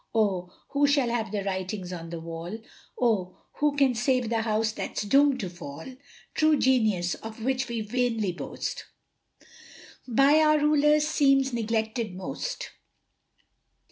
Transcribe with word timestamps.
Oh, 0.15 0.51
who 0.69 0.87
shall 0.87 1.09
have 1.09 1.31
the 1.31 1.43
writings 1.43 1.93
on 1.93 2.09
the 2.09 2.19
walls, 2.19 2.61
Oh, 2.99 3.37
who 3.57 3.75
can 3.75 3.93
save 3.93 4.31
the 4.31 4.41
house 4.41 4.71
that's 4.71 5.03
doomed 5.03 5.39
to 5.41 5.47
fall? 5.47 5.85
True 6.33 6.57
genius, 6.57 7.13
of 7.13 7.43
which 7.43 7.67
we 7.69 7.81
vainly 7.81 8.31
boast, 8.31 8.85
By 10.07 10.39
our 10.39 10.57
rulers 10.57 11.07
seems 11.07 11.53
neglected 11.53 12.15
most. 12.15 12.71